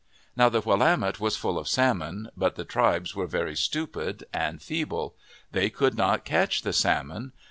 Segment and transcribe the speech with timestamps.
[0.35, 5.15] Now the Willamette was full of salmon, but the tribes were very stupid and feeble.
[5.51, 7.33] They could not catch the salmon.